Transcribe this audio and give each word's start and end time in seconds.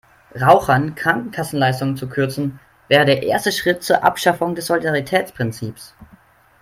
Rauchern 0.35 0.95
Krankenkassenleistungen 0.95 1.95
zu 1.95 2.09
kürzen 2.09 2.59
wäre 2.87 3.05
der 3.05 3.21
erste 3.21 3.51
Schritt 3.51 3.83
zur 3.83 4.03
Abschaffung 4.03 4.55
des 4.55 4.65
Solidaritätsprinzips. 4.65 5.93